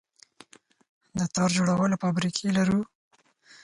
[1.17, 2.81] د تار جوړولو فابریکې لرو؟